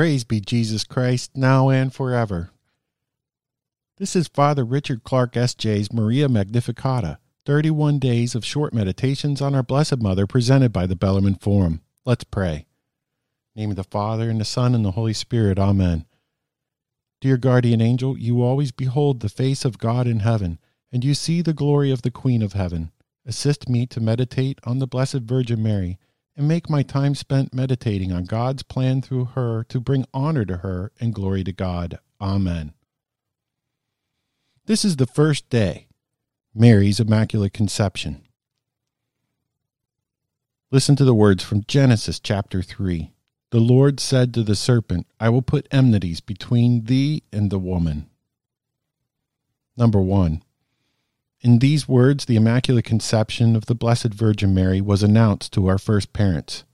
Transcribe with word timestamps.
Praise 0.00 0.24
be 0.24 0.40
Jesus 0.40 0.82
Christ, 0.82 1.32
now 1.36 1.68
and 1.68 1.92
forever. 1.92 2.52
This 3.98 4.16
is 4.16 4.28
Father 4.28 4.64
Richard 4.64 5.04
Clarke 5.04 5.36
S.J.'s 5.36 5.92
Maria 5.92 6.26
Magnificata, 6.26 7.18
31 7.44 7.98
days 7.98 8.34
of 8.34 8.42
short 8.42 8.72
meditations 8.72 9.42
on 9.42 9.54
our 9.54 9.62
Blessed 9.62 10.00
Mother 10.00 10.26
presented 10.26 10.72
by 10.72 10.86
the 10.86 10.96
Bellarmine 10.96 11.34
Forum. 11.34 11.82
Let's 12.06 12.24
pray. 12.24 12.64
name 13.54 13.68
of 13.68 13.76
the 13.76 13.84
Father, 13.84 14.30
and 14.30 14.40
the 14.40 14.46
Son, 14.46 14.74
and 14.74 14.86
the 14.86 14.92
Holy 14.92 15.12
Spirit. 15.12 15.58
Amen. 15.58 16.06
Dear 17.20 17.36
guardian 17.36 17.82
angel, 17.82 18.16
you 18.16 18.40
always 18.40 18.72
behold 18.72 19.20
the 19.20 19.28
face 19.28 19.66
of 19.66 19.76
God 19.76 20.06
in 20.06 20.20
heaven, 20.20 20.58
and 20.90 21.04
you 21.04 21.12
see 21.12 21.42
the 21.42 21.52
glory 21.52 21.90
of 21.90 22.00
the 22.00 22.10
Queen 22.10 22.40
of 22.40 22.54
heaven. 22.54 22.90
Assist 23.26 23.68
me 23.68 23.84
to 23.88 24.00
meditate 24.00 24.60
on 24.64 24.78
the 24.78 24.86
Blessed 24.86 25.24
Virgin 25.24 25.62
Mary 25.62 25.98
and 26.40 26.48
make 26.48 26.70
my 26.70 26.82
time 26.82 27.14
spent 27.14 27.52
meditating 27.52 28.12
on 28.12 28.24
God's 28.24 28.62
plan 28.62 29.02
through 29.02 29.26
her 29.36 29.62
to 29.64 29.78
bring 29.78 30.06
honor 30.14 30.46
to 30.46 30.56
her 30.56 30.90
and 30.98 31.14
glory 31.14 31.44
to 31.44 31.52
God. 31.52 31.98
Amen. 32.18 32.72
This 34.64 34.82
is 34.82 34.96
the 34.96 35.06
first 35.06 35.50
day, 35.50 35.88
Mary's 36.54 36.98
Immaculate 36.98 37.52
Conception. 37.52 38.22
Listen 40.70 40.96
to 40.96 41.04
the 41.04 41.12
words 41.12 41.44
from 41.44 41.64
Genesis 41.68 42.18
chapter 42.18 42.62
3. 42.62 43.12
The 43.50 43.60
Lord 43.60 44.00
said 44.00 44.32
to 44.32 44.42
the 44.42 44.56
serpent, 44.56 45.06
I 45.20 45.28
will 45.28 45.42
put 45.42 45.68
enmities 45.70 46.22
between 46.22 46.84
thee 46.84 47.22
and 47.30 47.50
the 47.50 47.58
woman. 47.58 48.08
Number 49.76 50.00
1. 50.00 50.42
In 51.42 51.58
these 51.58 51.88
words, 51.88 52.26
the 52.26 52.36
Immaculate 52.36 52.84
Conception 52.84 53.56
of 53.56 53.64
the 53.64 53.74
Blessed 53.74 54.12
Virgin 54.12 54.52
Mary 54.52 54.80
was 54.80 55.02
announced 55.02 55.52
to 55.54 55.68
our 55.68 55.78
first 55.78 56.12
parents. 56.12 56.64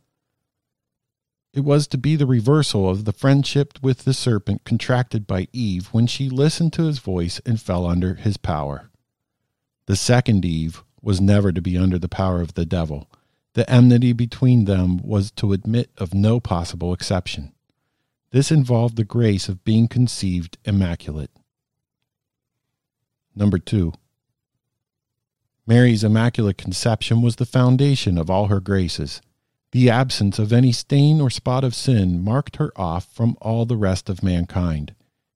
It 1.55 1.61
was 1.61 1.87
to 1.88 1.98
be 1.98 2.16
the 2.16 2.27
reversal 2.27 2.91
of 2.91 3.05
the 3.05 3.12
friendship 3.12 3.79
with 3.80 4.05
the 4.05 4.12
serpent 4.12 4.65
contracted 4.65 5.27
by 5.27 5.47
Eve 5.52 5.87
when 5.87 6.09
she 6.09 6.29
listened 6.29 6.73
to 6.74 6.87
his 6.87 6.99
voice 6.99 7.41
and 7.46 7.60
fell 7.60 7.87
under 7.87 8.15
his 8.15 8.37
power. 8.37 8.91
The 9.87 9.96
second 9.96 10.45
Eve 10.45 10.82
was 11.01 11.21
never 11.21 11.52
to 11.52 11.63
be 11.63 11.79
under 11.79 11.98
the 11.98 12.09
power 12.09 12.41
of 12.41 12.54
the 12.54 12.66
devil. 12.66 13.09
The 13.54 13.71
enmity 13.71 14.13
between 14.13 14.65
them 14.65 14.98
was 14.98 15.30
to 15.32 15.52
admit 15.52 15.91
of 15.96 16.13
no 16.13 16.41
possible 16.41 16.93
exception. 16.93 17.52
This 18.32 18.51
involved 18.51 18.96
the 18.96 19.04
grace 19.04 19.48
of 19.48 19.65
being 19.65 19.87
conceived 19.87 20.59
immaculate. 20.65 21.30
Number 23.35 23.59
two, 23.59 23.93
Mary's 25.69 26.05
Immaculate 26.05 26.57
Conception 26.57 27.23
was 27.23 27.37
the 27.37 27.45
foundation 27.45 28.19
of 28.19 28.31
all 28.31 28.47
her 28.47 28.61
graces. 28.61 29.21
The 29.73 29.91
absence 29.91 30.39
of 30.39 30.53
any 30.53 30.71
stain 30.71 31.21
or 31.21 31.29
spot 31.29 31.65
of 31.65 31.75
sin 31.75 32.23
marked 32.23 32.57
her 32.57 32.71
off 32.77 33.07
from 33.13 33.37
all 33.41 33.67
the 33.67 33.77
rest 33.77 34.09
of 34.09 34.23
mankind. 34.23 34.95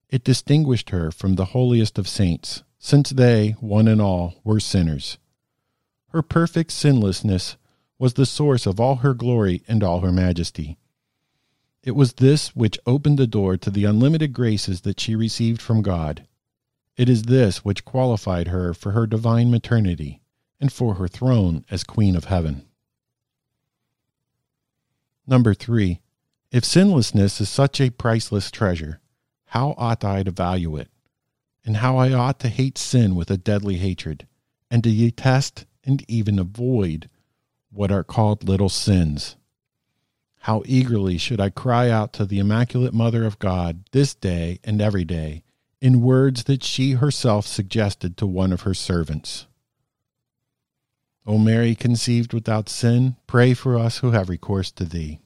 It 0.09 0.23
distinguished 0.23 0.91
her 0.91 1.11
from 1.11 1.35
the 1.35 1.47
holiest 1.47 1.99
of 1.99 2.07
saints, 2.07 2.63
since 2.79 3.11
they, 3.11 3.57
one 3.61 3.89
and 3.89 4.01
all, 4.01 4.35
were 4.45 4.61
sinners. 4.61 5.19
Her 6.11 6.23
perfect 6.23 6.71
sinlessness 6.71 7.57
was 7.99 8.15
the 8.15 8.25
source 8.25 8.67
of 8.67 8.79
all 8.79 8.97
her 8.97 9.15
glory 9.15 9.65
and 9.67 9.83
all 9.83 10.01
her 10.01 10.13
majesty. 10.13 10.79
It 11.83 11.93
was 11.93 12.15
this 12.15 12.55
which 12.55 12.79
opened 12.87 13.19
the 13.19 13.27
door 13.27 13.57
to 13.57 13.71
the 13.71 13.85
unlimited 13.85 14.33
graces 14.33 14.83
that 14.83 15.01
she 15.01 15.17
received 15.17 15.61
from 15.61 15.83
God. 15.83 16.25
It 17.01 17.09
is 17.09 17.23
this 17.23 17.65
which 17.65 17.87
qualified 17.87 18.49
her 18.49 18.75
for 18.75 18.93
her 18.93 19.07
divine 19.07 19.51
maternity 19.51 20.21
and 20.61 20.71
for 20.71 20.97
her 20.97 21.09
throne 21.09 21.65
as 21.71 21.83
Queen 21.83 22.15
of 22.15 22.27
Heaven. 22.27 22.67
Number 25.27 25.55
three, 25.55 26.03
if 26.53 26.63
sinlessness 26.63 27.41
is 27.41 27.49
such 27.49 27.81
a 27.81 27.89
priceless 27.89 28.51
treasure, 28.51 29.01
how 29.47 29.75
ought 29.79 30.05
I 30.05 30.23
to 30.25 30.31
value 30.31 30.77
it? 30.77 30.91
And 31.65 31.79
how 31.79 31.97
I 31.97 32.13
ought 32.13 32.39
to 32.41 32.51
hate 32.51 32.77
sin 32.77 33.15
with 33.15 33.31
a 33.31 33.39
deadly 33.39 33.79
hatred, 33.79 34.27
and 34.71 34.85
to 34.85 34.91
detest 34.91 35.65
and 35.83 36.05
even 36.07 36.39
avoid 36.39 37.09
what 37.71 37.91
are 37.91 38.05
called 38.05 38.47
little 38.47 38.69
sins. 38.69 39.37
How 40.41 40.63
eagerly 40.67 41.17
should 41.17 41.41
I 41.41 41.49
cry 41.49 41.89
out 41.89 42.13
to 42.13 42.27
the 42.27 42.41
Immaculate 42.41 42.93
Mother 42.93 43.25
of 43.25 43.39
God 43.39 43.85
this 43.93 44.15
day 44.15 44.59
and 44.65 44.83
every 44.83 45.07
day 45.07 45.45
in 45.81 46.03
words 46.03 46.45
that 46.45 46.63
she 46.63 46.93
herself 46.93 47.47
suggested 47.47 48.17
to 48.17 48.27
one 48.27 48.53
of 48.53 48.63
her 48.63 48.75
servants. 48.75 49.47
O 51.27 51.39
Mary, 51.39 51.75
conceived 51.75 52.33
without 52.33 52.69
sin, 52.69 53.17
pray 53.27 53.55
for 53.55 53.79
us 53.79 53.99
who 53.99 54.11
have 54.11 54.29
recourse 54.29 54.71
to 54.73 54.85
thee. 54.85 55.21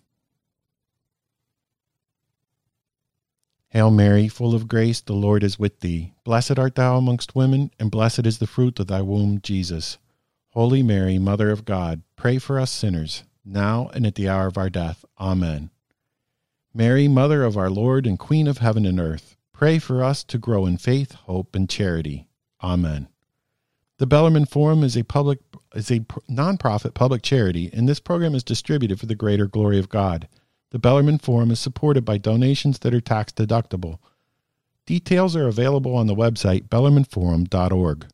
Hail 3.68 3.90
Mary, 3.90 4.28
full 4.28 4.54
of 4.54 4.68
grace, 4.68 5.00
the 5.00 5.14
Lord 5.14 5.42
is 5.42 5.58
with 5.58 5.80
thee. 5.80 6.12
Blessed 6.22 6.58
art 6.60 6.76
thou 6.76 6.96
amongst 6.96 7.34
women, 7.34 7.72
and 7.80 7.90
blessed 7.90 8.24
is 8.24 8.38
the 8.38 8.46
fruit 8.46 8.78
of 8.78 8.86
thy 8.86 9.02
womb, 9.02 9.40
Jesus. 9.42 9.98
Holy 10.50 10.82
Mary, 10.82 11.18
Mother 11.18 11.50
of 11.50 11.64
God, 11.64 12.02
pray 12.14 12.38
for 12.38 12.60
us 12.60 12.70
sinners, 12.70 13.24
now 13.44 13.90
and 13.92 14.06
at 14.06 14.14
the 14.14 14.28
hour 14.28 14.46
of 14.46 14.56
our 14.56 14.70
death. 14.70 15.04
Amen. 15.18 15.70
Mary, 16.72 17.08
Mother 17.08 17.42
of 17.42 17.56
our 17.56 17.70
Lord 17.70 18.06
and 18.06 18.16
Queen 18.16 18.46
of 18.46 18.58
heaven 18.58 18.86
and 18.86 19.00
earth, 19.00 19.36
Pray 19.54 19.78
for 19.78 20.02
us 20.02 20.24
to 20.24 20.36
grow 20.36 20.66
in 20.66 20.76
faith, 20.76 21.12
hope, 21.12 21.54
and 21.54 21.70
charity. 21.70 22.26
Amen. 22.62 23.08
The 23.98 24.06
Bellarmine 24.06 24.46
Forum 24.46 24.82
is 24.82 24.96
a 24.96 25.04
public 25.04 25.38
is 25.74 25.90
a 25.92 26.00
nonprofit 26.28 26.92
public 26.92 27.22
charity, 27.22 27.70
and 27.72 27.88
this 27.88 28.00
program 28.00 28.34
is 28.34 28.42
distributed 28.42 28.98
for 28.98 29.06
the 29.06 29.14
greater 29.14 29.46
glory 29.46 29.78
of 29.78 29.88
God. 29.88 30.28
The 30.72 30.80
Bellarmine 30.80 31.18
Forum 31.18 31.52
is 31.52 31.60
supported 31.60 32.04
by 32.04 32.18
donations 32.18 32.80
that 32.80 32.92
are 32.92 33.00
tax 33.00 33.32
deductible. 33.32 34.00
Details 34.86 35.36
are 35.36 35.46
available 35.46 35.94
on 35.94 36.08
the 36.08 36.16
website 36.16 36.68
bellarmineforum.org. 36.68 38.06